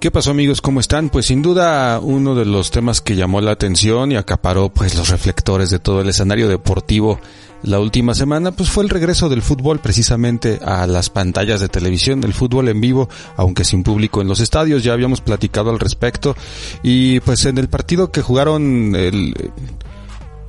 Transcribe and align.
¿Qué 0.00 0.12
pasó 0.12 0.30
amigos? 0.30 0.60
¿Cómo 0.60 0.78
están? 0.78 1.08
Pues 1.08 1.26
sin 1.26 1.42
duda 1.42 1.98
uno 1.98 2.36
de 2.36 2.44
los 2.44 2.70
temas 2.70 3.00
que 3.00 3.16
llamó 3.16 3.40
la 3.40 3.50
atención 3.50 4.12
y 4.12 4.16
acaparó 4.16 4.68
pues 4.68 4.94
los 4.94 5.08
reflectores 5.08 5.70
de 5.70 5.80
todo 5.80 6.02
el 6.02 6.08
escenario 6.08 6.48
deportivo 6.48 7.18
la 7.64 7.80
última 7.80 8.14
semana 8.14 8.52
pues 8.52 8.70
fue 8.70 8.84
el 8.84 8.90
regreso 8.90 9.28
del 9.28 9.42
fútbol 9.42 9.80
precisamente 9.80 10.60
a 10.64 10.86
las 10.86 11.10
pantallas 11.10 11.58
de 11.58 11.68
televisión, 11.68 12.22
el 12.22 12.32
fútbol 12.32 12.68
en 12.68 12.80
vivo, 12.80 13.08
aunque 13.36 13.64
sin 13.64 13.82
público 13.82 14.20
en 14.20 14.28
los 14.28 14.38
estadios, 14.38 14.84
ya 14.84 14.92
habíamos 14.92 15.20
platicado 15.20 15.70
al 15.70 15.80
respecto 15.80 16.36
y 16.84 17.18
pues 17.20 17.44
en 17.46 17.58
el 17.58 17.68
partido 17.68 18.12
que 18.12 18.22
jugaron 18.22 18.94
el 18.94 19.34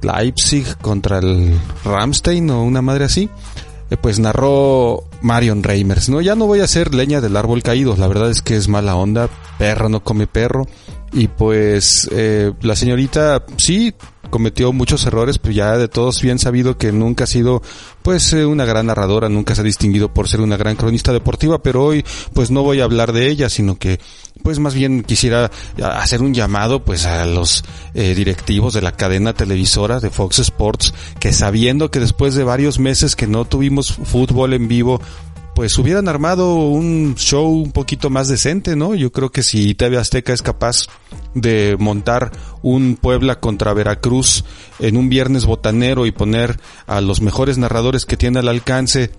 Leipzig 0.04 0.78
contra 0.78 1.18
el 1.18 1.60
Ramstein 1.84 2.52
o 2.52 2.64
una 2.64 2.84
madre 2.84 3.06
así, 3.06 3.28
eh, 3.90 3.98
pues 3.98 4.20
narró 4.20 5.09
Marion 5.22 5.64
Reimers, 5.64 6.10
¿no? 6.10 6.22
Ya 6.22 6.36
no 6.36 6.48
voy 6.48 6.62
a 6.62 6.66
hacer 6.66 6.94
leña 6.94 7.22
del 7.22 7.38
árbol 7.38 7.64
caído, 7.64 7.96
la 7.98 8.08
verdad 8.08 8.30
es 8.30 8.42
que 8.42 8.56
es 8.56 8.68
mala 8.68 8.96
onda, 8.96 9.30
perro 9.58 9.90
no 9.90 10.04
come 10.04 10.28
perro, 10.28 10.68
y 11.12 11.28
pues 11.28 12.10
eh, 12.12 12.54
la 12.62 12.76
señorita 12.76 13.44
sí 13.58 13.94
cometió 14.30 14.72
muchos 14.72 15.06
errores, 15.06 15.40
pero 15.40 15.54
ya 15.54 15.78
de 15.78 15.88
todos 15.88 16.22
bien 16.22 16.40
sabido 16.40 16.78
que 16.78 16.92
nunca 16.92 17.24
ha 17.24 17.28
sido 17.28 17.62
pues 18.04 18.32
eh, 18.34 18.46
una 18.46 18.66
gran 18.66 18.86
narradora, 18.86 19.28
nunca 19.28 19.56
se 19.56 19.62
ha 19.62 19.64
distinguido 19.64 20.14
por 20.14 20.28
ser 20.28 20.42
una 20.42 20.58
gran 20.58 20.76
cronista 20.76 21.12
deportiva, 21.12 21.62
pero 21.62 21.84
hoy 21.84 22.06
pues 22.34 22.52
no 22.52 22.64
voy 22.64 22.80
a 22.82 22.84
hablar 22.84 23.12
de 23.12 23.30
ella, 23.30 23.50
sino 23.50 23.78
que 23.78 24.00
pues 24.44 24.60
más 24.60 24.74
bien 24.74 25.04
quisiera 25.04 25.52
hacer 25.82 26.22
un 26.22 26.34
llamado 26.34 26.84
pues 26.84 27.06
a 27.06 27.26
los 27.26 27.64
eh, 27.94 28.14
directivos 28.16 28.74
de 28.74 28.82
la 28.82 28.92
cadena 28.92 29.34
televisora 29.34 30.00
de 30.00 30.10
Fox 30.10 30.40
Sports 30.40 30.94
que 31.20 31.34
sabiendo 31.34 31.92
que 31.92 32.00
después 32.00 32.36
de 32.36 32.44
varios 32.44 32.80
meses 32.80 33.16
que 33.16 33.28
no 33.28 33.46
tuvimos 33.46 33.94
fútbol 33.94 34.54
en 34.54 34.68
vivo 34.68 35.02
pues 35.60 35.78
hubieran 35.78 36.08
armado 36.08 36.56
un 36.56 37.16
show 37.18 37.50
un 37.50 37.74
poquito 37.74 38.10
más 38.10 38.30
decente, 38.30 38.78
¿no? 38.78 38.96
Yo 38.96 39.12
creo 39.12 39.30
que 39.30 39.44
si 39.44 39.76
TV 39.76 39.98
Azteca 39.98 40.32
es 40.32 40.42
capaz 40.42 40.86
de 41.34 41.76
montar 41.78 42.32
un 42.62 42.96
Puebla 42.96 43.42
contra 43.42 43.74
Veracruz 43.74 44.46
en 44.80 44.96
un 44.96 45.10
viernes 45.10 45.46
botanero 45.46 46.06
y 46.06 46.14
poner 46.14 46.58
a 46.88 47.02
los 47.02 47.20
mejores 47.20 47.58
narradores 47.58 48.06
que 48.06 48.16
tiene 48.16 48.40
al 48.40 48.48
alcance 48.48 49.12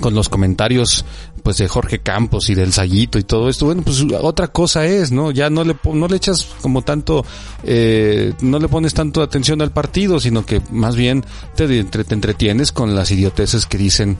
con 0.00 0.14
los 0.14 0.28
comentarios 0.28 1.04
pues 1.42 1.58
de 1.58 1.68
Jorge 1.68 2.00
Campos 2.00 2.50
y 2.50 2.54
del 2.54 2.72
Sayito 2.72 3.18
y 3.18 3.22
todo 3.22 3.48
esto, 3.48 3.66
bueno, 3.66 3.82
pues 3.82 4.04
otra 4.20 4.48
cosa 4.48 4.84
es, 4.84 5.12
¿no? 5.12 5.30
Ya 5.30 5.48
no 5.48 5.62
le, 5.62 5.76
no 5.84 6.08
le 6.08 6.16
echas 6.16 6.48
como 6.60 6.82
tanto, 6.82 7.24
eh, 7.62 8.32
no 8.40 8.58
le 8.58 8.68
pones 8.68 8.94
tanto 8.94 9.22
atención 9.22 9.62
al 9.62 9.70
partido, 9.70 10.18
sino 10.18 10.44
que 10.44 10.60
más 10.70 10.96
bien 10.96 11.24
te, 11.54 11.84
te 11.84 12.14
entretienes 12.14 12.72
con 12.72 12.96
las 12.96 13.12
idioteces 13.12 13.66
que 13.66 13.78
dicen 13.78 14.16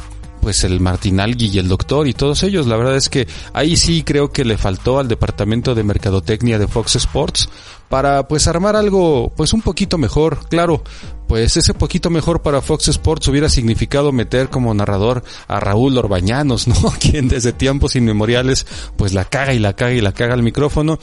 pues 0.46 0.62
el 0.62 0.78
Martinalgui 0.78 1.46
y 1.48 1.58
el 1.58 1.66
doctor 1.66 2.06
y 2.06 2.12
todos 2.12 2.44
ellos. 2.44 2.68
La 2.68 2.76
verdad 2.76 2.94
es 2.94 3.08
que 3.08 3.26
ahí 3.52 3.76
sí 3.76 4.04
creo 4.04 4.30
que 4.30 4.44
le 4.44 4.56
faltó 4.56 5.00
al 5.00 5.08
departamento 5.08 5.74
de 5.74 5.82
mercadotecnia 5.82 6.56
de 6.56 6.68
Fox 6.68 6.94
Sports 6.94 7.48
para 7.88 8.28
pues 8.28 8.46
armar 8.46 8.76
algo 8.76 9.32
pues 9.36 9.52
un 9.52 9.60
poquito 9.60 9.98
mejor. 9.98 10.48
Claro, 10.48 10.84
pues 11.26 11.56
ese 11.56 11.74
poquito 11.74 12.10
mejor 12.10 12.42
para 12.42 12.62
Fox 12.62 12.86
Sports 12.86 13.26
hubiera 13.26 13.48
significado 13.48 14.12
meter 14.12 14.48
como 14.48 14.72
narrador 14.72 15.24
a 15.48 15.58
Raúl 15.58 15.98
Orbañanos, 15.98 16.68
¿no? 16.68 16.76
Quien 17.00 17.26
desde 17.26 17.52
tiempos 17.52 17.96
inmemoriales 17.96 18.68
pues 18.96 19.14
la 19.14 19.24
caga 19.24 19.52
y 19.52 19.58
la 19.58 19.72
caga 19.72 19.94
y 19.94 20.00
la 20.00 20.12
caga 20.12 20.34
al 20.34 20.44
micrófono 20.44 21.00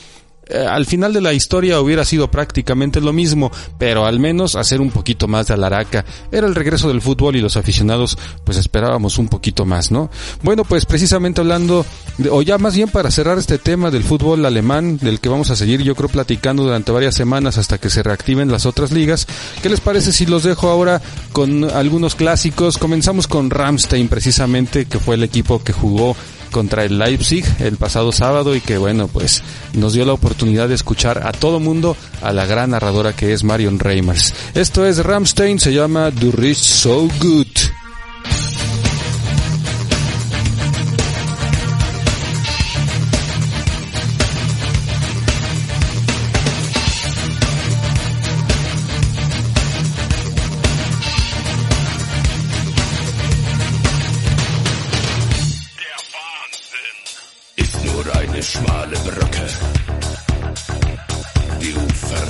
eh, 0.47 0.65
al 0.69 0.85
final 0.85 1.13
de 1.13 1.21
la 1.21 1.33
historia 1.33 1.79
hubiera 1.79 2.03
sido 2.03 2.29
prácticamente 2.29 2.99
lo 2.99 3.13
mismo, 3.13 3.51
pero 3.77 4.05
al 4.05 4.19
menos 4.19 4.55
hacer 4.55 4.81
un 4.81 4.91
poquito 4.91 5.27
más 5.27 5.47
de 5.47 5.53
alaraca. 5.53 6.05
Era 6.31 6.47
el 6.47 6.55
regreso 6.55 6.87
del 6.89 7.01
fútbol 7.01 7.35
y 7.35 7.41
los 7.41 7.55
aficionados 7.55 8.17
pues 8.43 8.57
esperábamos 8.57 9.17
un 9.17 9.29
poquito 9.29 9.65
más, 9.65 9.91
¿no? 9.91 10.09
Bueno, 10.41 10.63
pues 10.65 10.85
precisamente 10.85 11.41
hablando, 11.41 11.85
o 12.29 12.41
ya 12.41 12.57
más 12.57 12.75
bien 12.75 12.89
para 12.89 13.11
cerrar 13.11 13.37
este 13.37 13.57
tema 13.57 13.89
del 13.89 14.03
fútbol 14.03 14.45
alemán, 14.45 14.97
del 14.97 15.19
que 15.19 15.29
vamos 15.29 15.49
a 15.49 15.55
seguir 15.55 15.81
yo 15.81 15.95
creo 15.95 16.09
platicando 16.09 16.63
durante 16.63 16.91
varias 16.91 17.15
semanas 17.15 17.57
hasta 17.57 17.77
que 17.77 17.89
se 17.89 18.03
reactiven 18.03 18.51
las 18.51 18.65
otras 18.65 18.91
ligas, 18.91 19.27
¿qué 19.61 19.69
les 19.69 19.79
parece 19.79 20.11
si 20.11 20.25
los 20.25 20.43
dejo 20.43 20.69
ahora 20.69 21.01
con 21.31 21.63
algunos 21.71 22.15
clásicos? 22.15 22.77
Comenzamos 22.77 23.27
con 23.27 23.49
Ramstein 23.49 24.07
precisamente, 24.07 24.85
que 24.85 24.99
fue 24.99 25.15
el 25.15 25.23
equipo 25.23 25.63
que 25.63 25.73
jugó 25.73 26.15
contra 26.53 26.85
el 26.85 26.97
Leipzig 26.97 27.43
el 27.59 27.75
pasado 27.75 28.13
sábado 28.13 28.55
y 28.55 28.61
que 28.61 28.77
bueno, 28.77 29.09
pues 29.09 29.43
nos 29.73 29.91
dio 29.91 30.05
la 30.05 30.13
oportunidad 30.13 30.69
de 30.69 30.75
escuchar 30.75 31.27
a 31.27 31.33
todo 31.33 31.59
mundo 31.59 31.97
a 32.21 32.31
la 32.31 32.45
gran 32.45 32.69
narradora 32.69 33.11
que 33.11 33.33
es 33.33 33.43
Marion 33.43 33.79
Reimers. 33.79 34.33
Esto 34.53 34.85
es 34.85 35.03
Ramstein, 35.03 35.59
se 35.59 35.73
llama 35.73 36.11
Du 36.11 36.31
Rich 36.31 36.63
So 36.63 37.09
Good. 37.19 37.42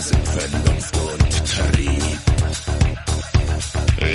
Sind 0.03 0.28
Vernunft 0.28 0.97
und 0.97 1.31
Trieb. 1.47 2.19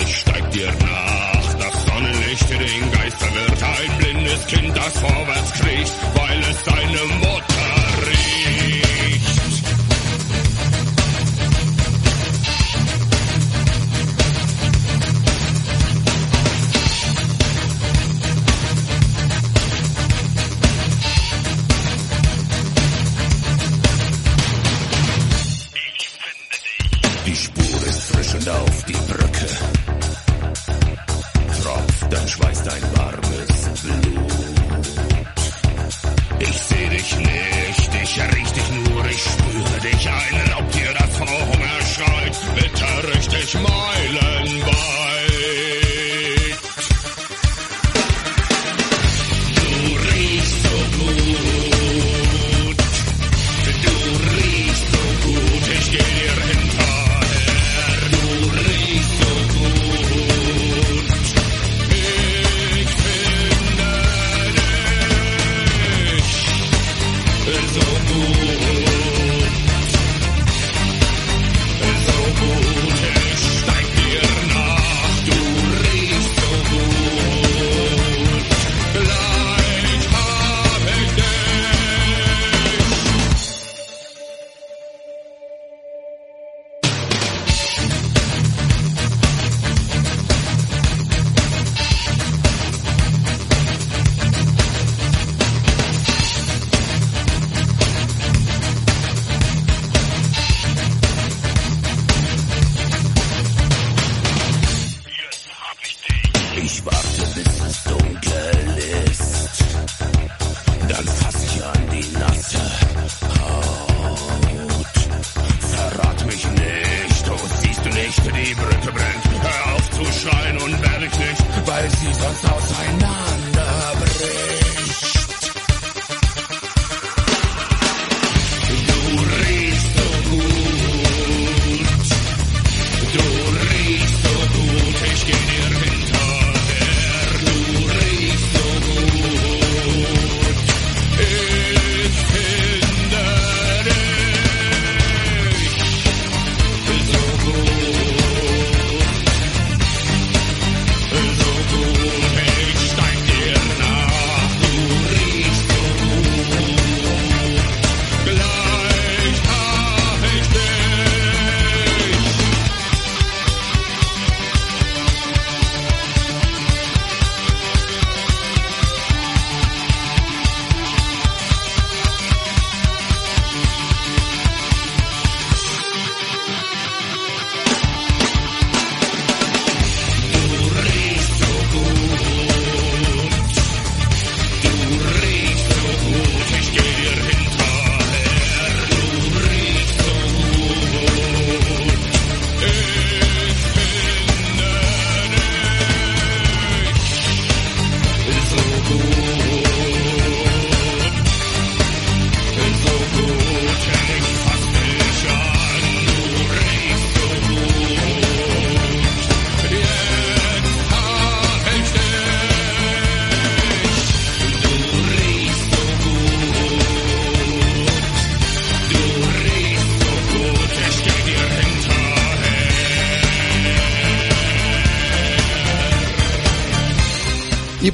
Ich 0.01 0.17
steig 0.19 0.51
dir 0.51 0.71
nach, 0.81 1.55
das 1.55 1.87
Sonnenlicht 1.87 2.51
den 2.51 2.93
Geist 2.93 3.17
verwirrt. 3.17 3.63
Ein 3.63 3.99
blindes 3.99 4.47
Kind, 4.49 4.77
das 4.77 4.99
vorwärts 4.99 5.53
kriecht, 5.53 5.95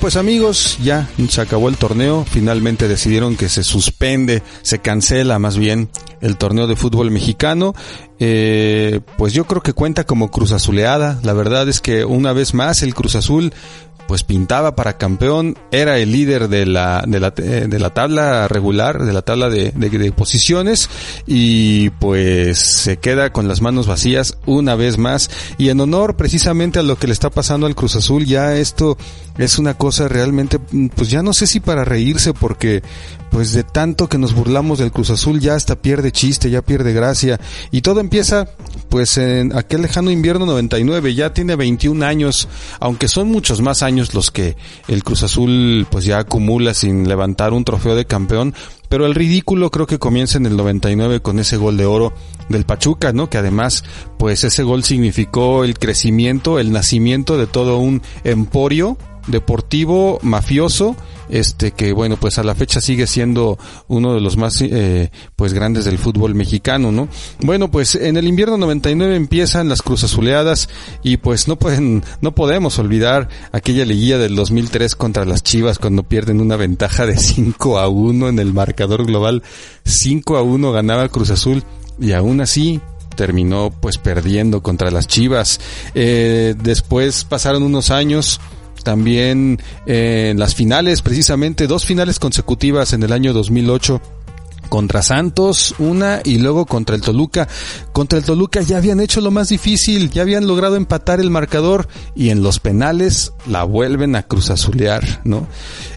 pues 0.04 0.16
amigos, 0.16 0.76
ya 0.82 1.08
se 1.30 1.40
acabó 1.40 1.70
el 1.70 1.78
torneo, 1.78 2.26
finalmente 2.30 2.88
decidieron 2.88 3.36
que 3.36 3.48
se 3.48 3.64
suspende, 3.64 4.42
se 4.60 4.80
cancela 4.80 5.38
más 5.38 5.56
bien 5.56 5.88
el 6.20 6.36
torneo 6.36 6.66
de 6.66 6.76
fútbol 6.76 7.10
mexicano. 7.10 7.72
Eh, 8.18 9.00
pues 9.16 9.32
yo 9.32 9.46
creo 9.46 9.62
que 9.62 9.72
cuenta 9.72 10.04
como 10.04 10.30
Cruz 10.30 10.52
Azuleada, 10.52 11.18
la 11.22 11.32
verdad 11.32 11.70
es 11.70 11.80
que 11.80 12.04
una 12.04 12.34
vez 12.34 12.52
más 12.52 12.82
el 12.82 12.94
Cruz 12.94 13.14
Azul 13.16 13.54
pues 14.06 14.22
pintaba 14.22 14.74
para 14.74 14.98
campeón, 14.98 15.56
era 15.70 15.98
el 15.98 16.12
líder 16.12 16.48
de 16.48 16.66
la, 16.66 17.04
de 17.06 17.20
la, 17.20 17.32
eh, 17.36 17.66
de 17.68 17.78
la 17.78 17.90
tabla 17.90 18.48
regular, 18.48 19.02
de 19.02 19.12
la 19.12 19.22
tabla 19.22 19.48
de, 19.48 19.70
de, 19.72 20.12
posiciones 20.12 20.88
y 21.26 21.90
pues 21.90 22.58
se 22.58 22.98
queda 22.98 23.32
con 23.32 23.48
las 23.48 23.60
manos 23.60 23.86
vacías 23.86 24.38
una 24.46 24.74
vez 24.74 24.98
más. 24.98 25.30
Y 25.58 25.70
en 25.70 25.80
honor 25.80 26.16
precisamente 26.16 26.78
a 26.78 26.82
lo 26.82 26.96
que 26.96 27.06
le 27.06 27.12
está 27.12 27.30
pasando 27.30 27.66
al 27.66 27.74
Cruz 27.74 27.96
Azul 27.96 28.24
ya 28.26 28.56
esto 28.56 28.96
es 29.38 29.58
una 29.58 29.74
cosa 29.74 30.08
realmente 30.08 30.58
pues 30.58 31.10
ya 31.10 31.22
no 31.22 31.32
sé 31.32 31.46
si 31.46 31.60
para 31.60 31.84
reírse 31.84 32.34
porque 32.34 32.82
pues 33.34 33.52
de 33.52 33.64
tanto 33.64 34.08
que 34.08 34.16
nos 34.16 34.32
burlamos 34.32 34.78
del 34.78 34.92
Cruz 34.92 35.10
Azul 35.10 35.40
ya 35.40 35.56
hasta 35.56 35.74
pierde 35.74 36.12
chiste, 36.12 36.50
ya 36.50 36.62
pierde 36.62 36.92
gracia 36.92 37.40
y 37.72 37.82
todo 37.82 37.98
empieza 37.98 38.48
pues 38.88 39.18
en 39.18 39.58
aquel 39.58 39.82
lejano 39.82 40.12
invierno 40.12 40.46
99, 40.46 41.16
ya 41.16 41.34
tiene 41.34 41.56
21 41.56 42.06
años, 42.06 42.46
aunque 42.78 43.08
son 43.08 43.32
muchos 43.32 43.60
más 43.60 43.82
años 43.82 44.14
los 44.14 44.30
que 44.30 44.56
el 44.86 45.02
Cruz 45.02 45.24
Azul 45.24 45.84
pues 45.90 46.04
ya 46.04 46.20
acumula 46.20 46.74
sin 46.74 47.08
levantar 47.08 47.54
un 47.54 47.64
trofeo 47.64 47.96
de 47.96 48.04
campeón, 48.04 48.54
pero 48.88 49.04
el 49.04 49.16
ridículo 49.16 49.68
creo 49.72 49.88
que 49.88 49.98
comienza 49.98 50.38
en 50.38 50.46
el 50.46 50.56
99 50.56 51.20
con 51.20 51.40
ese 51.40 51.56
gol 51.56 51.76
de 51.76 51.86
oro 51.86 52.12
del 52.48 52.64
Pachuca, 52.64 53.12
¿no? 53.12 53.28
Que 53.30 53.38
además, 53.38 53.82
pues 54.16 54.44
ese 54.44 54.62
gol 54.62 54.84
significó 54.84 55.64
el 55.64 55.76
crecimiento, 55.76 56.60
el 56.60 56.70
nacimiento 56.70 57.36
de 57.36 57.48
todo 57.48 57.78
un 57.78 58.00
emporio 58.22 58.96
deportivo 59.26 60.18
mafioso 60.22 60.96
este 61.30 61.70
que 61.70 61.92
bueno 61.94 62.18
pues 62.18 62.38
a 62.38 62.42
la 62.42 62.54
fecha 62.54 62.82
sigue 62.82 63.06
siendo 63.06 63.58
uno 63.88 64.12
de 64.14 64.20
los 64.20 64.36
más 64.36 64.60
eh, 64.60 65.10
pues 65.36 65.54
grandes 65.54 65.86
del 65.86 65.96
fútbol 65.96 66.34
mexicano 66.34 66.92
no 66.92 67.08
bueno 67.40 67.70
pues 67.70 67.94
en 67.94 68.18
el 68.18 68.28
invierno 68.28 68.58
99 68.58 69.16
empiezan 69.16 69.70
las 69.70 69.80
cruzazuleadas 69.80 70.68
y 71.02 71.16
pues 71.16 71.48
no 71.48 71.56
pueden 71.56 72.04
no 72.20 72.34
podemos 72.34 72.78
olvidar 72.78 73.28
aquella 73.52 73.84
liguilla 73.84 74.18
del 74.18 74.36
2003 74.36 74.96
contra 74.96 75.24
las 75.24 75.42
Chivas 75.42 75.78
cuando 75.78 76.02
pierden 76.02 76.40
una 76.40 76.56
ventaja 76.56 77.06
de 77.06 77.16
5 77.16 77.78
a 77.78 77.88
1 77.88 78.28
en 78.28 78.38
el 78.38 78.52
marcador 78.52 79.06
global. 79.06 79.42
5 79.84 80.36
a 80.36 80.42
1 80.42 80.72
ganaba 80.72 81.08
Cruz 81.08 81.30
Azul 81.30 81.62
y 82.00 82.12
aún 82.12 82.40
así 82.40 82.80
terminó 83.16 83.70
pues 83.70 83.98
perdiendo 83.98 84.62
contra 84.62 84.90
las 84.90 85.06
Chivas. 85.06 85.60
Eh, 85.94 86.54
después 86.60 87.24
pasaron 87.24 87.62
unos 87.62 87.90
años 87.90 88.40
también 88.84 89.60
eh, 89.86 90.28
en 90.30 90.38
las 90.38 90.54
finales, 90.54 91.02
precisamente 91.02 91.66
dos 91.66 91.84
finales 91.84 92.20
consecutivas 92.20 92.92
en 92.92 93.02
el 93.02 93.12
año 93.12 93.32
2008 93.32 94.00
contra 94.68 95.02
Santos, 95.02 95.74
una 95.78 96.20
y 96.24 96.38
luego 96.38 96.66
contra 96.66 96.96
el 96.96 97.02
Toluca. 97.02 97.48
Contra 97.92 98.18
el 98.18 98.24
Toluca 98.24 98.60
ya 98.60 98.78
habían 98.78 99.00
hecho 99.00 99.20
lo 99.20 99.30
más 99.30 99.48
difícil, 99.48 100.10
ya 100.10 100.22
habían 100.22 100.46
logrado 100.46 100.76
empatar 100.76 101.20
el 101.20 101.30
marcador 101.30 101.88
y 102.14 102.30
en 102.30 102.42
los 102.42 102.60
penales 102.60 103.32
la 103.46 103.64
vuelven 103.64 104.16
a 104.16 104.24
cruzazulear, 104.24 105.20
¿no? 105.24 105.46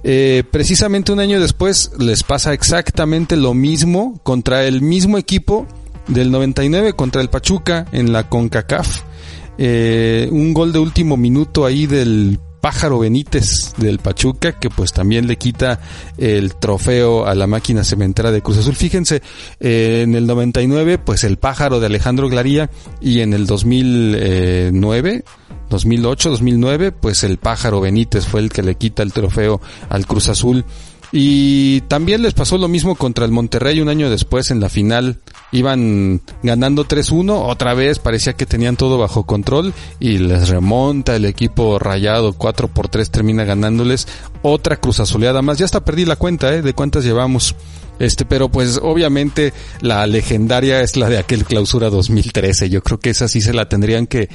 Eh, 0.04 0.44
precisamente 0.52 1.12
un 1.12 1.20
año 1.20 1.40
después 1.40 1.92
les 2.00 2.24
pasa 2.24 2.54
exactamente 2.54 3.36
lo 3.36 3.54
mismo 3.54 4.20
contra 4.24 4.64
el 4.66 4.82
mismo 4.82 5.18
equipo 5.18 5.68
del 6.08 6.32
99 6.32 6.94
contra 6.94 7.22
el 7.22 7.30
Pachuca 7.30 7.86
en 7.92 8.14
la 8.14 8.30
CONCACAF. 8.30 9.02
Eh, 9.58 10.30
un 10.32 10.54
gol 10.54 10.72
de 10.72 10.80
último 10.80 11.18
minuto 11.18 11.66
ahí 11.66 11.88
del 11.88 12.40
Pájaro 12.68 13.00
Benítez 13.00 13.76
del 13.78 14.00
Pachuca, 14.00 14.60
que 14.60 14.70
pues 14.70 14.92
también 14.92 15.26
le 15.26 15.38
quita 15.38 15.80
el 16.18 16.56
trofeo 16.56 17.26
a 17.26 17.34
la 17.34 17.48
máquina 17.48 17.86
cementera 17.86 18.30
de 18.30 18.42
Cruz 18.42 18.58
Azul. 18.58 18.76
Fíjense, 18.76 19.22
eh, 19.62 20.02
en 20.04 20.16
el 20.16 20.28
99, 20.28 20.98
pues 20.98 21.24
el 21.24 21.38
Pájaro 21.38 21.80
de 21.80 21.86
Alejandro 21.86 22.28
Glaría 22.28 22.70
y 23.00 23.22
en 23.22 23.32
el 23.32 23.48
2009, 23.48 25.24
2008, 25.70 26.30
2009, 26.30 26.92
pues 26.92 27.24
el 27.24 27.38
Pájaro 27.38 27.80
Benítez 27.80 28.26
fue 28.26 28.42
el 28.42 28.50
que 28.50 28.64
le 28.64 28.76
quita 28.76 29.02
el 29.02 29.14
trofeo 29.14 29.62
al 29.88 30.06
Cruz 30.06 30.28
Azul. 30.28 30.66
Y 31.14 31.80
también 31.88 32.22
les 32.22 32.34
pasó 32.34 32.58
lo 32.58 32.68
mismo 32.68 32.96
contra 32.96 33.24
el 33.24 33.32
Monterrey 33.32 33.80
un 33.80 33.88
año 33.88 34.10
después 34.10 34.52
en 34.52 34.60
la 34.60 34.68
final. 34.68 35.20
Iban 35.52 36.22
ganando 36.44 36.86
3-1, 36.86 37.50
otra 37.50 37.74
vez 37.74 38.00
parecía 38.00 38.34
que 38.34 38.46
tenían 38.46 38.76
todo 38.76 38.98
bajo 38.98 39.26
control 39.26 39.74
y 40.00 40.18
les 40.18 40.50
remonta 40.50 41.16
el 41.16 41.24
equipo 41.26 41.80
rayado 41.80 42.34
4 42.34 42.68
por 42.68 42.90
3 42.90 43.10
termina 43.10 43.46
ganándoles 43.46 44.08
otra 44.42 44.76
cruz 44.76 45.00
azuleada 45.00 45.42
más. 45.42 45.58
Ya 45.58 45.66
hasta 45.66 45.86
perdí 45.86 46.06
la 46.06 46.18
cuenta 46.18 46.54
¿eh? 46.54 46.62
de 46.62 46.74
cuántas 46.74 47.06
llevamos. 47.06 47.56
Este, 48.00 48.26
pero 48.26 48.50
pues 48.50 48.80
obviamente 48.82 49.54
la 49.82 50.06
legendaria 50.06 50.82
es 50.82 50.98
la 50.98 51.10
de 51.10 51.18
aquel 51.18 51.46
clausura 51.46 51.90
2013. 51.90 52.70
Yo 52.70 52.84
creo 52.84 53.00
que 53.00 53.10
esa 53.10 53.28
sí 53.28 53.42
se 53.42 53.54
la 53.54 53.70
tendrían 53.70 54.06
que 54.06 54.30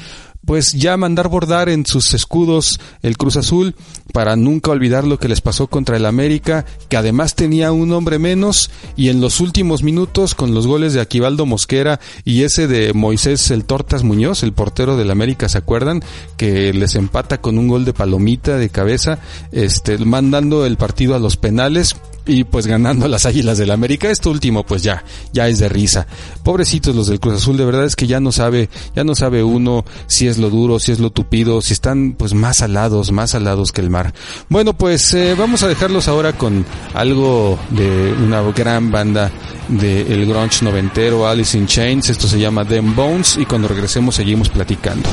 pues 0.44 0.72
ya 0.72 0.96
mandar 0.96 1.28
bordar 1.28 1.68
en 1.68 1.86
sus 1.86 2.14
escudos 2.14 2.80
el 3.02 3.16
Cruz 3.16 3.36
Azul 3.36 3.74
para 4.12 4.36
nunca 4.36 4.70
olvidar 4.70 5.04
lo 5.04 5.18
que 5.18 5.28
les 5.28 5.40
pasó 5.40 5.68
contra 5.68 5.96
el 5.96 6.06
América, 6.06 6.66
que 6.88 6.96
además 6.96 7.34
tenía 7.34 7.72
un 7.72 7.92
hombre 7.92 8.18
menos 8.18 8.70
y 8.96 9.08
en 9.08 9.20
los 9.20 9.40
últimos 9.40 9.82
minutos 9.82 10.34
con 10.34 10.54
los 10.54 10.66
goles 10.66 10.92
de 10.92 11.00
Aquivaldo 11.00 11.46
Mosquera 11.46 12.00
y 12.24 12.42
ese 12.42 12.66
de 12.66 12.92
Moisés 12.92 13.50
el 13.50 13.64
Tortas 13.64 14.02
Muñoz, 14.02 14.42
el 14.42 14.52
portero 14.52 14.96
del 14.96 15.10
América, 15.10 15.48
¿se 15.48 15.58
acuerdan? 15.58 16.02
Que 16.36 16.72
les 16.72 16.94
empata 16.94 17.40
con 17.40 17.58
un 17.58 17.68
gol 17.68 17.84
de 17.84 17.94
palomita 17.94 18.56
de 18.56 18.68
cabeza, 18.68 19.18
este 19.52 19.98
mandando 19.98 20.66
el 20.66 20.76
partido 20.76 21.14
a 21.14 21.18
los 21.18 21.36
penales 21.36 21.96
y 22.26 22.44
pues 22.44 22.66
ganando 22.66 23.08
las 23.08 23.26
Águilas 23.26 23.58
del 23.58 23.70
América. 23.70 24.10
Esto 24.10 24.30
último 24.30 24.64
pues 24.64 24.82
ya, 24.82 25.04
ya 25.32 25.48
es 25.48 25.58
de 25.58 25.68
risa. 25.68 26.06
Pobrecitos 26.42 26.94
los 26.94 27.08
del 27.08 27.20
Cruz 27.20 27.34
Azul, 27.34 27.56
de 27.56 27.64
verdad 27.64 27.84
es 27.84 27.96
que 27.96 28.06
ya 28.06 28.20
no 28.20 28.32
sabe, 28.32 28.68
ya 28.94 29.04
no 29.04 29.14
sabe 29.14 29.42
uno 29.42 29.84
si 30.06 30.28
es 30.28 30.38
lo 30.38 30.50
duro, 30.50 30.78
si 30.78 30.92
es 30.92 31.00
lo 31.00 31.10
tupido, 31.10 31.62
si 31.62 31.72
están 31.72 32.12
pues 32.12 32.34
más 32.34 32.62
alados, 32.62 33.12
más 33.12 33.34
alados 33.34 33.72
que 33.72 33.80
el 33.80 33.90
mar. 33.90 34.12
Bueno, 34.48 34.72
pues 34.72 35.12
eh, 35.14 35.34
vamos 35.36 35.62
a 35.62 35.68
dejarlos 35.68 36.08
ahora 36.08 36.32
con 36.32 36.64
algo 36.94 37.58
de 37.70 38.14
una 38.22 38.42
gran 38.52 38.90
banda 38.90 39.30
de 39.68 40.02
el 40.02 40.26
grunge 40.26 40.64
noventero, 40.64 41.26
Alice 41.26 41.56
in 41.56 41.66
Chains. 41.66 42.10
Esto 42.10 42.26
se 42.26 42.38
llama 42.38 42.64
Them 42.64 42.94
Bones 42.94 43.36
y 43.38 43.44
cuando 43.44 43.68
regresemos 43.68 44.14
seguimos 44.14 44.48
platicando. 44.48 45.08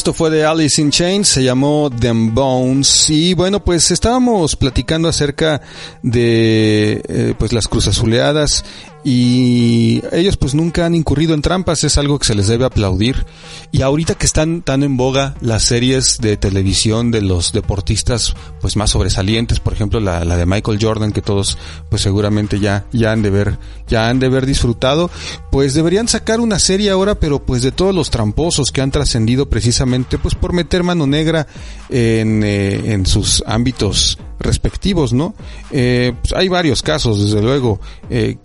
Esto 0.00 0.14
fue 0.14 0.30
de 0.30 0.46
Alice 0.46 0.80
in 0.80 0.90
Chains, 0.90 1.28
se 1.28 1.42
llamó 1.44 1.90
Them 1.90 2.34
Bones. 2.34 3.10
Y 3.10 3.34
bueno 3.34 3.62
pues 3.62 3.90
estábamos 3.90 4.56
platicando 4.56 5.10
acerca 5.10 5.60
de 6.02 7.02
eh, 7.06 7.34
pues 7.38 7.52
las 7.52 7.68
cruzazuleadas 7.68 8.64
y 9.02 10.02
ellos 10.12 10.36
pues 10.36 10.54
nunca 10.54 10.84
han 10.84 10.94
incurrido 10.94 11.34
en 11.34 11.42
trampas, 11.42 11.84
es 11.84 11.96
algo 11.96 12.18
que 12.18 12.26
se 12.26 12.34
les 12.34 12.48
debe 12.48 12.64
aplaudir. 12.64 13.24
Y 13.72 13.82
ahorita 13.82 14.14
que 14.14 14.26
están 14.26 14.62
tan 14.62 14.82
en 14.82 14.96
boga 14.96 15.34
las 15.40 15.62
series 15.62 16.18
de 16.18 16.36
televisión 16.36 17.10
de 17.10 17.22
los 17.22 17.52
deportistas 17.52 18.34
pues 18.60 18.76
más 18.76 18.90
sobresalientes, 18.90 19.60
por 19.60 19.72
ejemplo 19.72 20.00
la, 20.00 20.24
la 20.24 20.36
de 20.36 20.46
Michael 20.46 20.78
Jordan 20.80 21.12
que 21.12 21.22
todos 21.22 21.56
pues 21.88 22.02
seguramente 22.02 22.60
ya, 22.60 22.84
ya 22.92 23.12
han 23.12 23.22
de 23.22 23.30
ver, 23.30 23.58
ya 23.86 24.08
han 24.08 24.18
de 24.18 24.28
ver 24.28 24.44
disfrutado, 24.44 25.10
pues 25.50 25.74
deberían 25.74 26.08
sacar 26.08 26.40
una 26.40 26.58
serie 26.58 26.90
ahora 26.90 27.14
pero 27.14 27.40
pues 27.40 27.62
de 27.62 27.72
todos 27.72 27.94
los 27.94 28.10
tramposos 28.10 28.70
que 28.70 28.82
han 28.82 28.90
trascendido 28.90 29.48
precisamente 29.48 30.18
pues 30.18 30.34
por 30.34 30.52
meter 30.52 30.82
mano 30.82 31.06
negra 31.06 31.46
en, 31.88 32.42
eh, 32.44 32.92
en 32.92 33.06
sus 33.06 33.42
ámbitos 33.46 34.18
respectivos, 34.40 35.12
¿no? 35.12 35.34
Eh, 35.70 36.12
pues 36.20 36.32
hay 36.32 36.48
varios 36.48 36.82
casos, 36.82 37.22
desde 37.22 37.42
luego, 37.42 37.78
eh, 38.08 38.38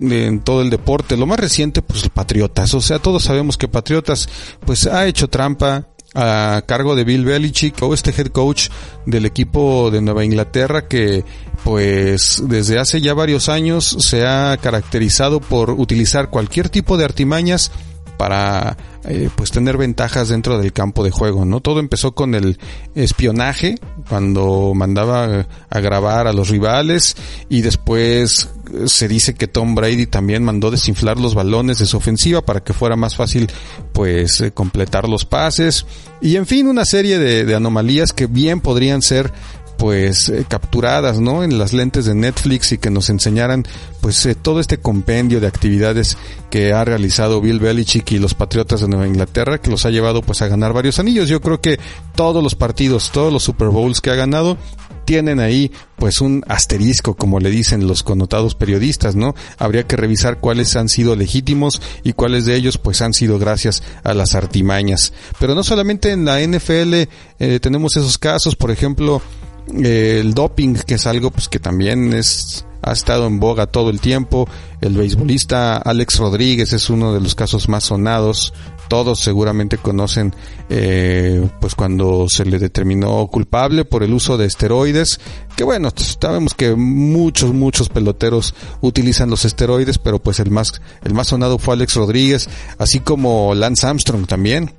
todo 0.45 0.61
el 0.61 0.69
deporte. 0.69 1.17
Lo 1.17 1.25
más 1.25 1.39
reciente, 1.39 1.81
pues 1.81 2.07
Patriotas. 2.07 2.73
O 2.73 2.79
sea, 2.79 2.99
todos 2.99 3.23
sabemos 3.23 3.57
que 3.57 3.67
Patriotas, 3.67 4.29
pues 4.65 4.87
ha 4.87 5.05
hecho 5.07 5.27
trampa 5.27 5.87
a 6.13 6.63
cargo 6.65 6.95
de 6.95 7.03
Bill 7.03 7.25
Belichick 7.25 7.81
o 7.83 7.93
este 7.93 8.11
head 8.11 8.27
coach 8.27 8.69
del 9.05 9.25
equipo 9.25 9.91
de 9.91 10.01
Nueva 10.01 10.23
Inglaterra 10.23 10.87
que 10.87 11.25
pues 11.65 12.41
desde 12.47 12.79
hace 12.79 13.01
ya 13.01 13.13
varios 13.13 13.49
años 13.49 13.97
se 13.99 14.25
ha 14.25 14.55
caracterizado 14.55 15.41
por 15.41 15.71
utilizar 15.71 16.29
cualquier 16.29 16.69
tipo 16.69 16.97
de 16.97 17.03
artimañas 17.03 17.71
para 18.17 18.77
eh, 19.07 19.29
pues 19.35 19.51
tener 19.51 19.77
ventajas 19.77 20.29
dentro 20.29 20.57
del 20.57 20.73
campo 20.73 21.03
de 21.03 21.11
juego, 21.11 21.45
¿no? 21.45 21.61
Todo 21.61 21.79
empezó 21.79 22.13
con 22.13 22.33
el 22.35 22.57
espionaje 22.95 23.75
cuando 24.09 24.73
mandaba 24.73 25.45
a 25.69 25.79
grabar 25.79 26.27
a 26.27 26.33
los 26.33 26.49
rivales 26.49 27.15
y 27.49 27.61
después 27.61 28.49
se 28.87 29.07
dice 29.07 29.35
que 29.35 29.47
Tom 29.47 29.75
Brady 29.75 30.07
también 30.07 30.43
mandó 30.43 30.71
desinflar 30.71 31.19
los 31.19 31.35
balones 31.35 31.77
de 31.79 31.85
su 31.85 31.97
ofensiva 31.97 32.41
para 32.41 32.61
que 32.61 32.73
fuera 32.73 32.95
más 32.95 33.15
fácil 33.15 33.47
pues 33.93 34.41
eh, 34.41 34.51
completar 34.51 35.07
los 35.07 35.25
pases 35.25 35.85
y 36.21 36.35
en 36.35 36.45
fin 36.45 36.67
una 36.67 36.85
serie 36.85 37.19
de 37.19 37.55
anomalías 37.55 38.13
que 38.13 38.27
bien 38.27 38.61
podrían 38.61 39.01
ser 39.01 39.31
pues 39.77 40.29
eh, 40.29 40.45
capturadas, 40.47 41.19
¿no? 41.19 41.43
En 41.43 41.57
las 41.57 41.73
lentes 41.73 42.05
de 42.05 42.15
Netflix 42.15 42.71
y 42.71 42.77
que 42.77 42.89
nos 42.89 43.09
enseñaran 43.09 43.65
pues 44.01 44.25
eh, 44.25 44.35
todo 44.35 44.59
este 44.59 44.77
compendio 44.77 45.39
de 45.39 45.47
actividades 45.47 46.17
que 46.49 46.73
ha 46.73 46.85
realizado 46.85 47.41
Bill 47.41 47.59
Belichick 47.59 48.11
y 48.11 48.19
los 48.19 48.33
Patriotas 48.33 48.81
de 48.81 48.87
Nueva 48.87 49.07
Inglaterra 49.07 49.59
que 49.59 49.69
los 49.69 49.85
ha 49.85 49.89
llevado 49.89 50.21
pues 50.21 50.41
a 50.41 50.47
ganar 50.47 50.73
varios 50.73 50.99
anillos. 50.99 51.29
Yo 51.29 51.41
creo 51.41 51.61
que 51.61 51.79
todos 52.15 52.43
los 52.43 52.55
partidos, 52.55 53.11
todos 53.11 53.31
los 53.31 53.43
Super 53.43 53.69
Bowls 53.69 54.01
que 54.01 54.11
ha 54.11 54.15
ganado 54.15 54.57
tienen 55.05 55.39
ahí 55.39 55.71
pues 55.95 56.19
un 56.19 56.43
asterisco, 56.47 57.15
como 57.15 57.39
le 57.39 57.49
dicen 57.49 57.87
los 57.87 58.03
connotados 58.03 58.55
periodistas, 58.55 59.15
¿no? 59.15 59.35
Habría 59.57 59.87
que 59.87 59.95
revisar 59.95 60.39
cuáles 60.39 60.75
han 60.75 60.89
sido 60.89 61.15
legítimos 61.15 61.81
y 62.03 62.13
cuáles 62.13 62.45
de 62.45 62.55
ellos 62.55 62.77
pues 62.77 63.01
han 63.01 63.13
sido 63.13 63.39
gracias 63.39 63.83
a 64.03 64.13
las 64.13 64.35
artimañas. 64.35 65.13
Pero 65.39 65.55
no 65.55 65.63
solamente 65.63 66.11
en 66.11 66.25
la 66.25 66.41
NFL 66.41 66.93
eh, 67.39 67.59
tenemos 67.61 67.95
esos 67.95 68.17
casos, 68.17 68.55
por 68.55 68.71
ejemplo, 68.71 69.21
el 69.67 70.33
doping, 70.33 70.75
que 70.75 70.95
es 70.95 71.07
algo 71.07 71.31
pues 71.31 71.49
que 71.49 71.59
también 71.59 72.13
es 72.13 72.65
ha 72.85 72.91
estado 72.91 73.25
en 73.25 73.39
boga 73.39 73.65
todo 73.65 73.89
el 73.89 73.99
tiempo. 73.99 74.47
El 74.79 74.95
beisbolista 74.95 75.77
Alex 75.77 76.19
Rodríguez 76.19 76.71
es 76.71 76.89
uno 76.91 77.13
de 77.13 77.19
los 77.19 77.33
casos 77.33 77.67
más 77.67 77.85
sonados. 77.85 78.53
Todos 78.87 79.19
seguramente 79.19 79.79
conocen, 79.79 80.35
eh, 80.69 81.49
pues 81.59 81.73
cuando 81.73 82.29
se 82.29 82.45
le 82.45 82.59
determinó 82.59 83.25
culpable 83.27 83.85
por 83.85 84.03
el 84.03 84.13
uso 84.13 84.37
de 84.37 84.45
esteroides. 84.45 85.19
Que 85.57 85.63
bueno, 85.63 85.89
sabemos 85.95 86.53
que 86.53 86.75
muchos, 86.75 87.53
muchos 87.53 87.89
peloteros 87.89 88.53
utilizan 88.81 89.31
los 89.31 89.45
esteroides, 89.45 89.97
pero 89.97 90.21
pues 90.21 90.39
el 90.39 90.51
más, 90.51 90.79
el 91.03 91.15
más 91.15 91.27
sonado 91.27 91.57
fue 91.57 91.73
Alex 91.73 91.95
Rodríguez, 91.95 92.47
así 92.77 92.99
como 92.99 93.55
Lance 93.55 93.87
Armstrong 93.87 94.27
también. 94.27 94.71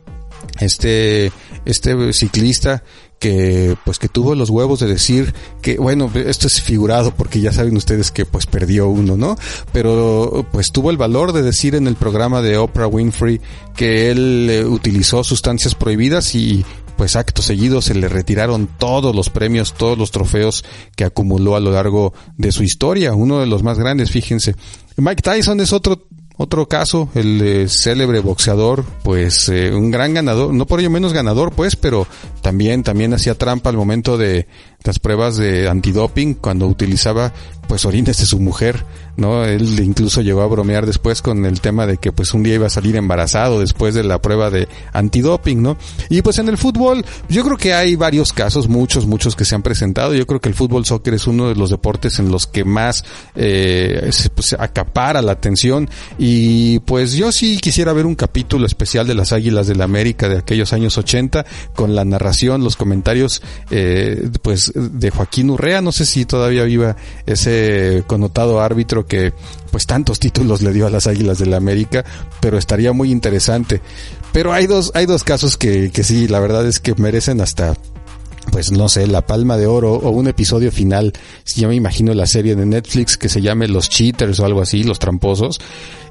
Este, 0.60 1.32
este 1.64 2.12
ciclista 2.12 2.84
que 3.18 3.76
pues 3.84 3.98
que 3.98 4.08
tuvo 4.08 4.34
los 4.34 4.50
huevos 4.50 4.80
de 4.80 4.86
decir 4.86 5.34
que 5.62 5.78
bueno 5.78 6.10
esto 6.14 6.46
es 6.46 6.60
figurado 6.60 7.14
porque 7.14 7.40
ya 7.40 7.52
saben 7.52 7.76
ustedes 7.76 8.10
que 8.10 8.26
pues 8.26 8.46
perdió 8.46 8.88
uno 8.88 9.16
no 9.16 9.36
pero 9.72 10.46
pues 10.52 10.70
tuvo 10.70 10.90
el 10.90 10.98
valor 10.98 11.32
de 11.32 11.42
decir 11.42 11.74
en 11.74 11.86
el 11.86 11.96
programa 11.96 12.42
de 12.42 12.58
Oprah 12.58 12.86
Winfrey 12.86 13.40
que 13.74 14.10
él 14.10 14.48
eh, 14.50 14.64
utilizó 14.64 15.24
sustancias 15.24 15.74
prohibidas 15.74 16.34
y 16.34 16.64
pues 16.96 17.16
acto 17.16 17.42
seguido 17.42 17.82
se 17.82 17.94
le 17.94 18.08
retiraron 18.08 18.68
todos 18.78 19.14
los 19.14 19.30
premios, 19.30 19.74
todos 19.74 19.98
los 19.98 20.10
trofeos 20.10 20.64
que 20.96 21.04
acumuló 21.04 21.54
a 21.54 21.60
lo 21.60 21.70
largo 21.70 22.14
de 22.36 22.52
su 22.52 22.62
historia, 22.62 23.12
uno 23.12 23.38
de 23.40 23.46
los 23.46 23.62
más 23.62 23.78
grandes, 23.78 24.10
fíjense. 24.10 24.56
Mike 24.96 25.22
Tyson 25.22 25.60
es 25.60 25.72
otro 25.72 26.06
otro 26.38 26.68
caso, 26.68 27.08
el 27.14 27.40
eh, 27.40 27.68
célebre 27.68 28.20
boxeador, 28.20 28.84
pues 29.02 29.48
eh, 29.48 29.72
un 29.74 29.90
gran 29.90 30.12
ganador, 30.12 30.52
no 30.52 30.66
por 30.66 30.80
ello 30.80 30.90
menos 30.90 31.12
ganador, 31.12 31.52
pues, 31.52 31.76
pero 31.76 32.06
también 32.42 32.82
también 32.82 33.14
hacía 33.14 33.36
trampa 33.36 33.70
al 33.70 33.76
momento 33.76 34.18
de 34.18 34.46
las 34.84 34.98
pruebas 34.98 35.36
de 35.36 35.68
antidoping 35.68 36.34
cuando 36.34 36.66
utilizaba 36.66 37.32
pues 37.68 37.84
orines 37.84 38.18
de 38.18 38.26
su 38.26 38.38
mujer, 38.38 38.84
¿no? 39.16 39.44
Él 39.44 39.80
incluso 39.80 40.20
llegó 40.22 40.42
a 40.42 40.46
bromear 40.46 40.86
después 40.86 41.22
con 41.22 41.44
el 41.46 41.60
tema 41.60 41.86
de 41.86 41.98
que 41.98 42.12
pues 42.12 42.34
un 42.34 42.42
día 42.42 42.54
iba 42.54 42.66
a 42.66 42.70
salir 42.70 42.96
embarazado 42.96 43.60
después 43.60 43.94
de 43.94 44.02
la 44.02 44.20
prueba 44.20 44.50
de 44.50 44.68
antidoping, 44.92 45.62
¿no? 45.62 45.76
Y 46.08 46.22
pues 46.22 46.38
en 46.38 46.48
el 46.48 46.58
fútbol, 46.58 47.04
yo 47.28 47.44
creo 47.44 47.56
que 47.56 47.74
hay 47.74 47.96
varios 47.96 48.32
casos, 48.32 48.68
muchos, 48.68 49.06
muchos 49.06 49.36
que 49.36 49.44
se 49.44 49.54
han 49.54 49.62
presentado. 49.62 50.14
Yo 50.14 50.26
creo 50.26 50.40
que 50.40 50.48
el 50.48 50.54
fútbol 50.54 50.84
soccer 50.84 51.14
es 51.14 51.26
uno 51.26 51.48
de 51.48 51.54
los 51.54 51.70
deportes 51.70 52.18
en 52.18 52.30
los 52.30 52.46
que 52.46 52.64
más 52.64 53.04
eh, 53.34 54.08
se, 54.10 54.30
pues, 54.30 54.54
acapara 54.58 55.22
la 55.22 55.32
atención 55.32 55.88
y 56.18 56.80
pues 56.80 57.12
yo 57.12 57.30
sí 57.32 57.58
quisiera 57.58 57.92
ver 57.92 58.06
un 58.06 58.14
capítulo 58.14 58.66
especial 58.66 59.06
de 59.06 59.14
las 59.14 59.32
Águilas 59.32 59.66
del 59.66 59.76
la 59.76 59.84
América 59.84 60.28
de 60.28 60.38
aquellos 60.38 60.72
años 60.72 60.98
80 60.98 61.44
con 61.74 61.94
la 61.94 62.04
narración, 62.04 62.64
los 62.64 62.76
comentarios 62.76 63.42
eh, 63.70 64.28
pues 64.42 64.72
de 64.74 65.10
Joaquín 65.10 65.50
Urrea, 65.50 65.80
no 65.80 65.92
sé 65.92 66.06
si 66.06 66.24
todavía 66.24 66.64
viva 66.64 66.96
ese 67.26 68.04
connotado 68.06 68.60
árbitro 68.60 69.05
que 69.06 69.32
pues 69.70 69.86
tantos 69.86 70.20
títulos 70.20 70.62
le 70.62 70.72
dio 70.72 70.86
a 70.86 70.90
las 70.90 71.06
Águilas 71.06 71.38
del 71.38 71.50
la 71.50 71.56
América, 71.56 72.04
pero 72.40 72.58
estaría 72.58 72.92
muy 72.92 73.10
interesante. 73.10 73.80
Pero 74.32 74.52
hay 74.52 74.66
dos, 74.66 74.92
hay 74.94 75.06
dos 75.06 75.24
casos 75.24 75.56
que, 75.56 75.90
que 75.90 76.04
sí, 76.04 76.28
la 76.28 76.40
verdad 76.40 76.66
es 76.66 76.80
que 76.80 76.94
merecen 76.96 77.40
hasta 77.40 77.74
pues 78.50 78.70
no 78.70 78.88
sé, 78.88 79.06
la 79.06 79.26
palma 79.26 79.56
de 79.56 79.66
oro 79.66 79.94
o 79.94 80.10
un 80.10 80.28
episodio 80.28 80.70
final, 80.70 81.12
si 81.44 81.60
yo 81.60 81.68
me 81.68 81.74
imagino 81.74 82.14
la 82.14 82.26
serie 82.26 82.54
de 82.54 82.64
Netflix 82.64 83.16
que 83.16 83.28
se 83.28 83.42
llame 83.42 83.66
Los 83.66 83.88
Cheaters 83.88 84.38
o 84.40 84.46
algo 84.46 84.62
así, 84.62 84.84
Los 84.84 84.98
Tramposos, 84.98 85.58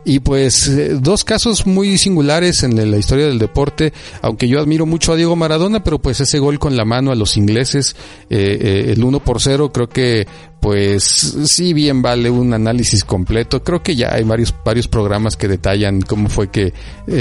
y 0.06 0.20
pues 0.20 0.68
eh, 0.68 0.98
dos 1.02 1.24
casos 1.24 1.66
muy 1.66 1.98
singulares 1.98 2.62
en 2.64 2.92
la 2.92 2.98
historia 2.98 3.26
del 3.26 3.40
deporte, 3.40 3.92
aunque 4.22 4.48
yo 4.48 4.60
admiro 4.60 4.86
mucho 4.86 5.12
a 5.12 5.16
Diego 5.16 5.36
Maradona, 5.36 5.84
pero 5.84 6.00
pues 6.00 6.22
ese 6.22 6.38
gol 6.38 6.60
con 6.60 6.78
la 6.78 6.86
mano 6.86 7.12
a 7.12 7.16
los 7.16 7.36
ingleses, 7.38 7.96
eh, 8.30 8.58
eh, 8.62 8.94
el 8.94 9.04
1 9.04 9.20
por 9.20 9.42
0, 9.42 9.72
creo 9.74 9.90
que 9.90 10.28
pues 10.62 11.04
sí 11.46 11.74
bien 11.74 12.02
vale 12.02 12.28
un 12.32 12.52
análisis 12.52 13.04
completo. 13.04 13.64
Creo 13.64 13.84
que 13.84 13.96
ya 13.96 14.16
hay 14.16 14.24
varios, 14.24 14.52
varios 14.66 14.88
programas 14.88 15.38
que 15.38 15.48
detallan 15.48 16.02
cómo 16.02 16.28
fue 16.28 16.50
que 16.50 16.74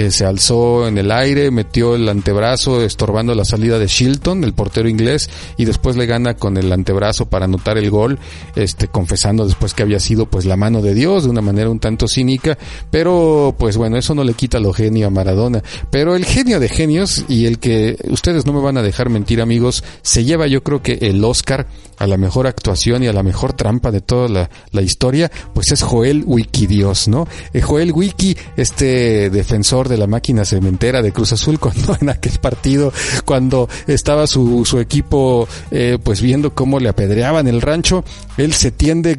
se 0.09 0.25
alzó 0.25 0.89
en 0.89 0.97
el 0.97 1.13
aire, 1.13 1.51
metió 1.51 1.95
el 1.95 2.09
antebrazo 2.09 2.83
estorbando 2.83 3.35
la 3.35 3.45
salida 3.45 3.79
de 3.79 3.87
Shilton, 3.87 4.45
el 4.45 4.55
portero 4.55 4.89
inglés, 4.89 5.29
y 5.59 5.67
después 5.67 5.95
le 5.97 6.07
gana 6.07 6.37
con 6.37 6.57
el 6.57 6.73
antebrazo 6.73 7.27
para 7.27 7.45
anotar 7.45 7.77
el 7.77 7.91
gol, 7.91 8.19
este, 8.57 8.89
confesando 8.89 9.45
después 9.45 9.75
que 9.75 9.83
había 9.83 10.01
sido 10.01 10.25
pues 10.25 10.47
la 10.47 10.57
mano 10.57 10.81
de 10.81 10.95
Dios 10.95 11.25
de 11.25 11.31
una 11.31 11.43
manera 11.43 11.69
un 11.69 11.81
tanto 11.81 12.09
cínica 12.09 12.57
pero, 12.91 13.55
pues 13.59 13.77
bueno, 13.77 13.97
eso 13.97 14.15
no 14.15 14.25
le 14.25 14.35
quita 14.35 14.61
lo 14.61 14.73
genio 14.73 15.07
a 15.07 15.11
Maradona. 15.11 15.63
Pero 15.91 16.15
el 16.17 16.25
genio 16.25 16.61
de 16.61 16.69
genios 16.69 17.25
y 17.29 17.47
el 17.47 17.59
que 17.59 17.97
ustedes 18.09 18.47
no 18.47 18.53
me 18.53 18.61
van 18.61 18.79
a 18.79 18.83
dejar 18.83 19.11
mentir, 19.11 19.41
amigos, 19.41 19.85
se 20.03 20.25
lleva 20.25 20.47
yo 20.47 20.63
creo 20.63 20.83
que 20.83 20.99
el 21.03 21.25
Oscar 21.25 21.67
a 21.99 22.07
la 22.07 22.17
mejor 22.17 22.47
actuación 22.47 23.03
y 23.03 23.07
a 23.07 23.13
la 23.13 23.23
mejor 23.23 23.53
trampa 23.53 23.91
de 23.91 24.01
toda 24.01 24.49
la, 24.73 24.83
historia, 24.83 25.31
pues 25.55 25.73
es 25.73 25.83
Joel 25.83 26.25
Wikidios, 26.27 27.09
¿no? 27.09 27.27
Eh, 27.53 27.61
Joel 27.61 27.93
Wiki, 27.93 28.37
este 28.57 29.31
defensor 29.31 29.89
de 29.89 29.97
la 29.97 30.07
máquina 30.07 30.45
cementera 30.45 31.01
de 31.01 31.13
Cruz 31.13 31.33
Azul, 31.33 31.59
cuando 31.61 31.97
en 32.01 32.11
aquel 32.11 32.39
partido, 32.39 32.93
cuando 33.25 33.69
estaba 33.87 34.27
su, 34.27 34.65
su 34.65 34.79
equipo, 34.79 35.49
eh, 35.71 35.99
pues 36.03 36.21
viendo 36.21 36.55
cómo 36.55 36.81
le 36.81 36.89
apedreaban 36.89 37.49
el 37.49 37.61
rancho, 37.61 38.05
él 38.37 38.53
se 38.53 38.71
tiende 38.71 39.19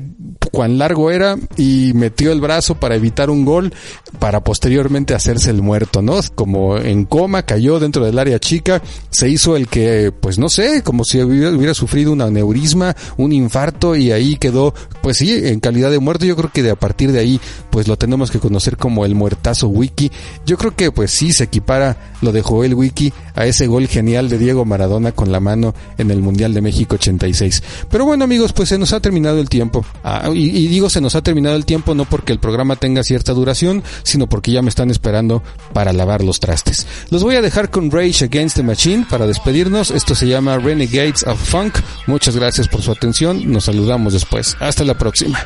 cuán 0.52 0.78
largo 0.78 1.12
era 1.12 1.38
y 1.58 1.92
metió 1.96 2.32
el 2.32 2.42
brazo 2.42 2.76
para 2.76 2.96
evitar 2.96 3.30
un 3.30 3.45
gol 3.46 3.74
para 4.20 4.44
posteriormente 4.44 5.14
hacerse 5.14 5.50
el 5.50 5.62
muerto, 5.62 6.02
¿no? 6.02 6.20
Como 6.36 6.78
en 6.78 7.06
coma, 7.06 7.44
cayó 7.44 7.80
dentro 7.80 8.06
del 8.06 8.20
área 8.20 8.40
chica, 8.40 8.82
se 9.10 9.30
hizo 9.30 9.56
el 9.56 9.68
que, 9.68 10.12
pues 10.12 10.38
no 10.38 10.50
sé, 10.50 10.84
como 10.84 11.04
si 11.04 11.22
hubiera 11.22 11.74
sufrido 11.74 12.12
un 12.12 12.22
aneurisma, 12.22 12.96
un 13.18 13.32
infarto 13.32 13.96
y 13.96 14.12
ahí 14.12 14.38
quedó, 14.38 14.74
pues 15.02 15.18
sí, 15.18 15.32
en 15.32 15.60
calidad 15.60 15.92
de 15.92 16.00
muerto. 16.00 16.26
Yo 16.26 16.36
creo 16.36 16.52
que 16.52 16.64
de 16.64 16.72
a 16.72 16.76
partir 16.76 17.12
de 17.12 17.20
ahí, 17.20 17.40
pues 17.70 17.88
lo 17.88 17.98
tenemos 17.98 18.32
que 18.32 18.40
conocer 18.40 18.78
como 18.78 19.06
el 19.06 19.16
muertazo 19.16 19.68
Wiki. 19.68 20.12
Yo 20.46 20.58
creo 20.58 20.76
que, 20.76 20.92
pues 20.92 21.12
sí, 21.12 21.34
se 21.34 21.46
equipara 21.46 22.16
lo 22.22 22.32
de 22.32 22.42
Joel 22.42 22.74
Wiki 22.74 23.14
a 23.36 23.46
ese 23.46 23.68
gol 23.68 23.88
genial 23.88 24.30
de 24.30 24.38
Diego 24.38 24.66
Maradona 24.66 25.12
con 25.12 25.32
la 25.32 25.40
mano 25.40 25.74
en 25.98 26.12
el 26.12 26.22
Mundial 26.22 26.54
de 26.54 26.62
México 26.62 26.96
86. 26.96 27.64
Pero 27.90 28.06
bueno, 28.06 28.24
amigos, 28.24 28.54
pues 28.54 28.70
se 28.70 28.78
nos 28.78 28.94
ha 28.94 29.00
terminado 29.00 29.40
el 29.40 29.50
tiempo. 29.50 29.86
Ah, 30.04 30.30
y 30.34 30.68
digo, 30.68 30.90
se 30.90 31.02
nos 31.02 31.16
ha 31.16 31.22
terminado 31.22 31.56
el 31.56 31.66
tiempo 31.66 31.94
no 31.94 32.06
porque 32.06 32.32
el 32.32 32.40
programa 32.40 32.76
tenga 32.76 33.04
ciertas 33.04 33.35
duración, 33.36 33.84
sino 34.02 34.28
porque 34.28 34.52
ya 34.52 34.64
me 34.64 34.70
están 34.70 34.90
esperando 34.90 35.44
para 35.74 35.94
lavar 35.94 36.24
los 36.24 36.40
trastes. 36.40 36.88
Los 37.12 37.22
voy 37.22 37.36
a 37.36 37.42
dejar 37.42 37.70
con 37.70 37.92
Rage 37.92 38.26
Against 38.26 38.56
the 38.56 38.64
Machine 38.64 39.06
para 39.10 39.28
despedirnos. 39.28 39.92
Esto 39.92 40.16
se 40.16 40.28
llama 40.28 40.58
Renegades 40.58 41.24
of 41.24 41.40
Funk. 41.40 41.78
Muchas 42.08 42.36
gracias 42.36 42.68
por 42.68 42.82
su 42.82 42.92
atención. 42.92 43.52
Nos 43.52 43.66
saludamos 43.66 44.14
después. 44.14 44.58
Hasta 44.60 44.84
la 44.84 44.98
próxima. 44.98 45.46